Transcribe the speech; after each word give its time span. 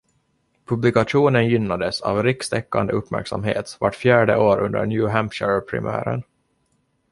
Publikationen 0.65 1.47
gynnades 1.49 2.01
av 2.01 2.23
rikstäckande 2.23 2.93
uppmärksamhet 2.93 3.77
vart 3.79 3.95
fjärde 3.95 4.37
år 4.37 4.59
under 4.59 4.85
New 4.85 5.07
Hampshire-primären. 5.09 6.23